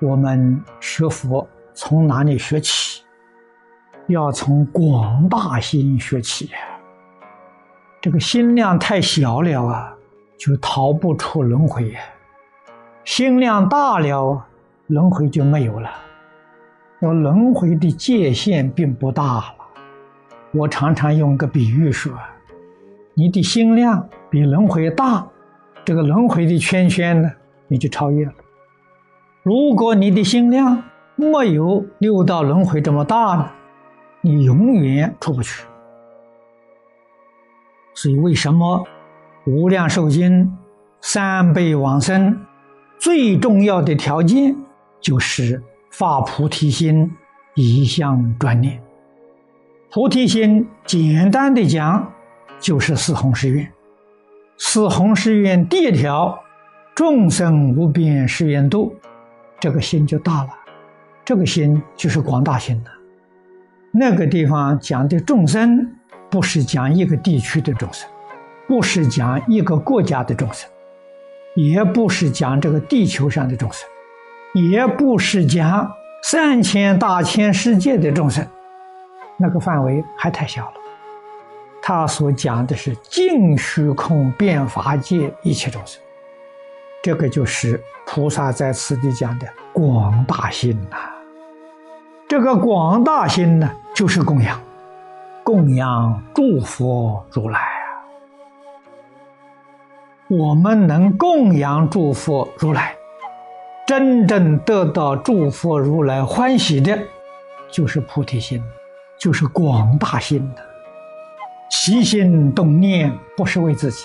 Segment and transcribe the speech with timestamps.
[0.00, 3.02] 我们学佛从哪里学起？
[4.06, 6.50] 要从广大心学起。
[8.00, 9.92] 这个心量太小了啊，
[10.38, 11.92] 就逃不出轮回；
[13.04, 14.46] 心量大了，
[14.86, 15.90] 轮回就没有了。
[17.00, 19.54] 那轮回的界限并不大了。
[20.52, 22.12] 我常常用个比喻说：
[23.14, 25.26] 你的心量比轮回大，
[25.84, 27.30] 这个轮回的圈圈呢，
[27.66, 28.32] 你就超越了。
[29.48, 30.84] 如果你的心量
[31.16, 33.50] 没有六道轮回这么大呢，
[34.20, 35.64] 你永远出不去。
[37.94, 38.86] 所以，为什么
[39.46, 40.54] 无量寿经
[41.00, 42.38] 三辈往生
[42.98, 44.54] 最重要的条件
[45.00, 47.10] 就是发菩提心，
[47.54, 48.78] 一向专念。
[49.90, 52.12] 菩提心简单的讲，
[52.60, 53.72] 就是四弘誓愿。
[54.58, 56.38] 四弘誓愿第一条，
[56.94, 58.94] 众生无边誓愿度。
[59.60, 60.50] 这个心就大了，
[61.24, 62.90] 这个心就是广大心了。
[63.90, 65.94] 那个地方讲的众生，
[66.30, 68.08] 不是讲一个地区的众生，
[68.66, 70.70] 不是讲一个国家的众生，
[71.56, 73.88] 也不是讲这个地球上的众生，
[74.70, 75.90] 也不是讲
[76.22, 78.46] 三千大千世界的众生，
[79.38, 80.74] 那个范围还太小了。
[81.80, 86.00] 他所讲的是净虚空变法界一切众生。
[87.02, 90.96] 这个就是菩萨在此地讲的广大心呐。
[92.28, 94.60] 这个广大心呢，就是供养，
[95.44, 98.04] 供养诸佛如来啊。
[100.28, 102.94] 我们能供养诸佛如来，
[103.86, 106.98] 真正得到诸佛如来欢喜的，
[107.70, 108.62] 就是菩提心，
[109.18, 110.62] 就是广大心的。
[111.70, 114.04] 起心动念不是为自己，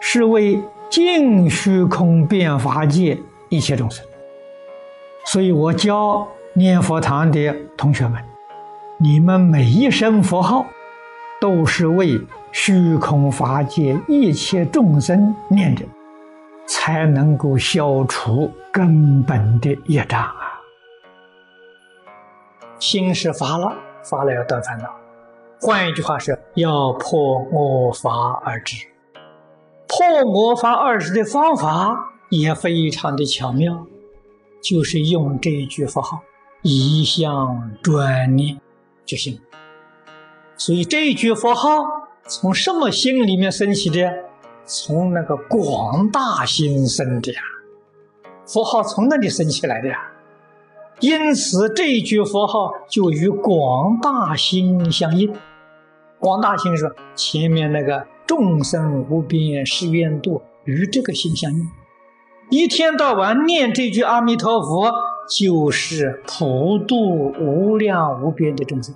[0.00, 0.60] 是为。
[0.90, 3.18] 净虚空变法界
[3.50, 4.04] 一切众生，
[5.26, 8.22] 所以我教念佛堂的同学们，
[8.98, 10.64] 你们每一声佛号，
[11.40, 12.18] 都是为
[12.52, 15.84] 虚空法界一切众生念的，
[16.66, 20.58] 才能够消除根本的业障啊！
[22.78, 24.88] 心是发了，发了要断烦恼，
[25.60, 28.86] 换一句话是要破我法而知。
[29.88, 33.86] 破魔法二十的方法也非常的巧妙，
[34.62, 36.20] 就是用这一句佛号
[36.60, 38.60] 一向专念
[39.06, 39.40] 就行。
[40.58, 41.70] 所以这一句佛号
[42.26, 44.12] 从什么心里面升起的？
[44.66, 47.40] 从那个广大心生的呀。
[48.46, 50.12] 佛号从那里升起来的呀。
[51.00, 55.34] 因此这一句佛号就与广大心相应。
[56.18, 58.06] 广大心是前面那个。
[58.28, 61.66] 众生无边誓愿度，与这个心相应。
[62.50, 64.92] 一天到晚念这句阿弥陀佛，
[65.26, 68.94] 就是普度无量无边的众生。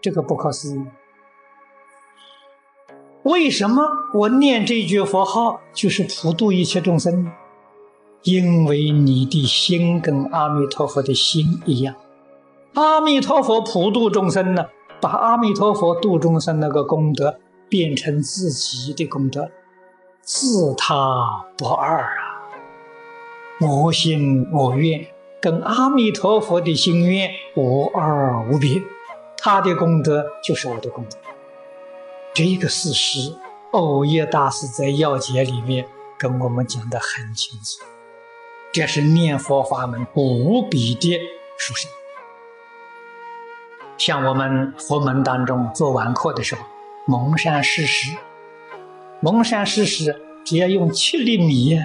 [0.00, 0.82] 这个不可思议。
[3.24, 7.32] 为什么我念这句佛号就是普度一切众生？
[8.22, 11.96] 因为你的心跟阿弥陀佛的心一样。
[12.74, 14.66] 阿弥陀佛普度众生呢，
[15.00, 17.40] 把阿弥陀佛度众生那个功德。
[17.68, 19.50] 变成自己的功德，
[20.22, 22.10] 自他不二啊！
[23.60, 25.06] 我心我愿
[25.40, 28.80] 跟阿弥陀佛的心愿无二无别，
[29.36, 31.18] 他的功德就是我的功德。
[32.34, 33.34] 这个事实，
[33.72, 35.86] 欧耶大师在要解里面
[36.18, 37.84] 跟我们讲的很清楚。
[38.72, 41.18] 这是念佛法门无比的
[41.58, 41.90] 殊胜。
[43.96, 46.62] 像我们佛门当中做完课的时候。
[47.10, 48.18] 蒙山施食，
[49.20, 51.80] 蒙山施食，只要用七粒米，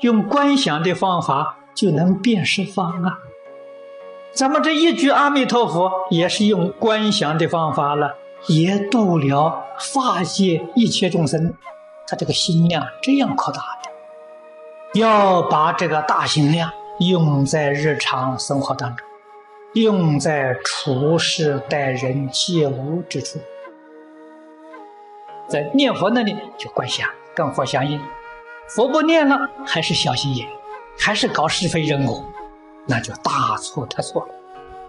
[0.00, 3.18] 用观想的方法就能变十方啊！
[4.32, 8.16] 咱们这一句阿弥陀佛也是用观想的方法了，
[8.48, 11.54] 也度了法界一切众生。
[12.08, 19.06] 他这个心量这样扩大的，要把这个大心量用在日常生活当中，
[19.74, 23.38] 用在处事待人接物之处。
[25.48, 28.00] 在念佛那里就观想，跟佛相应。
[28.68, 30.48] 佛不念了，还是小心眼，
[30.98, 32.24] 还是搞是非人我，
[32.86, 34.28] 那就大错特错了。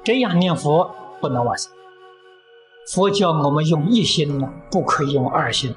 [0.04, 1.72] 这样念佛不能往生。
[2.88, 5.76] 佛教我们用一心呢，不可以用二心。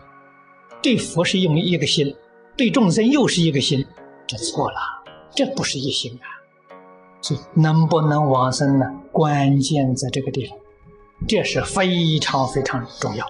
[0.80, 2.14] 对佛是用一个心，
[2.56, 3.84] 对众生又是一个心，
[4.26, 4.76] 这错了，
[5.34, 6.26] 这不是一心啊。
[7.20, 8.86] 所以能不能往生呢？
[9.10, 10.56] 关键在这个地方，
[11.26, 13.26] 这是非常非常重要。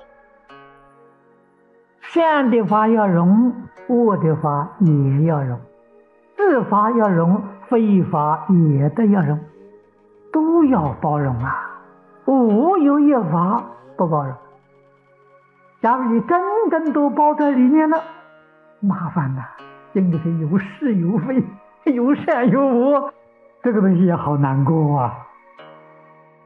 [2.08, 3.52] 善的法要容，
[3.88, 5.58] 恶的法也要容；
[6.36, 9.38] 自法要容，非法也得要容，
[10.32, 11.82] 都要包容啊！
[12.24, 13.62] 无有一法
[13.98, 14.34] 不包容。
[15.82, 16.40] 假如你真
[16.70, 17.98] 正都包在里面了，
[18.80, 19.42] 麻烦呐，
[19.92, 21.44] 心里头有是有非，
[21.92, 23.12] 有善有恶，
[23.62, 25.14] 这个东西也好难过啊。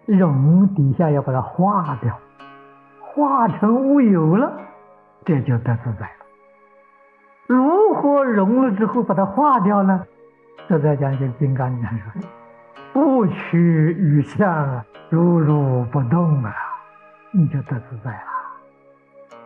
[0.06, 2.18] 容底下要把它化掉，
[3.00, 4.52] 化成无有了，
[5.24, 6.26] 这就得自在了。
[7.46, 10.06] 如何融了之后把它化掉呢？
[10.68, 12.22] 这在讲就《金刚经》说
[12.94, 16.54] ：“不取于相，如如不动啊，
[17.32, 19.38] 你就得自在了。”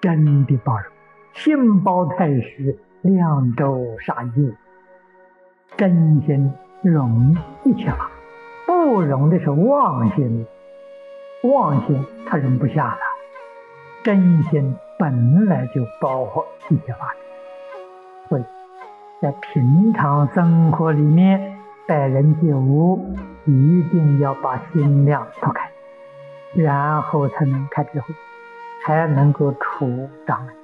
[0.00, 0.84] 真的包容，
[1.32, 4.52] 心包太虚，量周杀业，
[5.76, 6.52] 真心
[6.82, 7.34] 容
[7.64, 8.10] 一切了，
[8.66, 10.46] 不容的是妄心，
[11.44, 12.98] 妄心它容不下了，
[14.04, 14.76] 真心。
[14.96, 18.44] 本来就包括一切法的，所以
[19.20, 21.58] 在平常生活里面
[21.88, 23.04] 待人接物，
[23.44, 25.68] 一定要把心量打开，
[26.54, 28.14] 然后才能开智慧，
[28.86, 30.54] 才能够除障碍。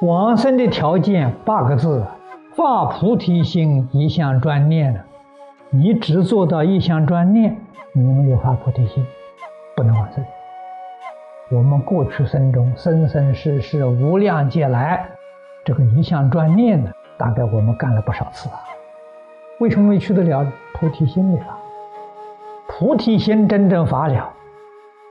[0.00, 2.06] 往生的条件八个字：
[2.56, 5.04] 发菩提心，一向专念的。
[5.70, 7.60] 你只做到一向专念，
[7.92, 9.06] 你没有发菩提心，
[9.76, 10.24] 不能往生。
[11.50, 15.08] 我们过去生中生生世世无量劫来，
[15.64, 18.60] 这个一向专念呢，大概我们干了不少次啊。
[19.58, 21.58] 为什么没去得了菩提心的法？
[22.68, 24.30] 菩提心真正发了，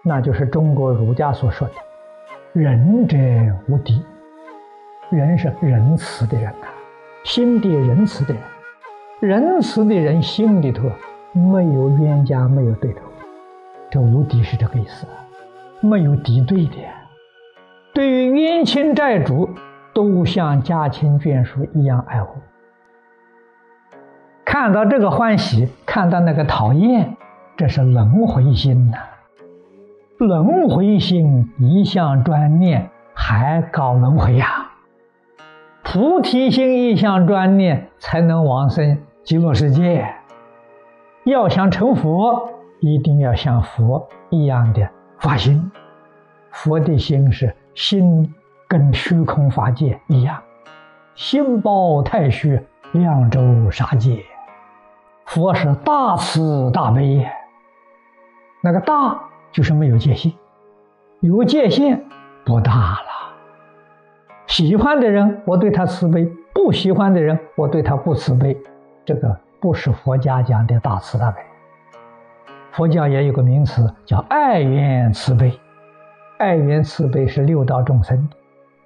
[0.03, 1.73] 那就是中国儒家所说的
[2.53, 3.17] “仁者
[3.67, 4.05] 无敌”。
[5.09, 6.69] 仁是仁慈的人啊，
[7.23, 8.43] 心地仁慈的人，
[9.21, 10.87] 仁慈的人心里头
[11.31, 13.01] 没有冤家，没有对头，
[13.89, 15.25] 这无敌是这个意思啊。
[15.81, 16.75] 没有敌对的，
[17.93, 19.49] 对于冤亲债主，
[19.93, 22.39] 都像家亲眷属一样爱护。
[24.43, 27.15] 看到这个欢喜，看到那个讨厌，
[27.55, 28.97] 这是轮回心呐。
[30.17, 34.71] 轮回心一向专念，还搞轮回呀？
[35.83, 40.07] 菩提心一向专念，才能往生极乐世界。
[41.25, 44.89] 要想成佛，一定要像佛一样的。
[45.19, 45.71] 发心，
[46.51, 48.33] 佛的心是心
[48.67, 50.41] 跟虚空法界一样，
[51.15, 52.61] 心包太虚，
[52.93, 54.23] 量周杀界。
[55.25, 57.27] 佛是大慈大悲，
[58.61, 59.19] 那个大
[59.51, 60.31] 就是没有界限，
[61.19, 62.05] 有界限
[62.45, 63.07] 不大了。
[64.45, 68.57] 喜欢的人，我对他慈悲；不喜欢的人，我对他不慈悲。
[69.03, 71.41] 这个不是佛家讲的大慈大悲。
[72.77, 75.51] 佛教也有个名词叫爱缘慈悲，
[76.37, 78.29] 爱缘慈悲是六道众生，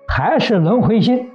[0.08, 1.30] 还是轮回心？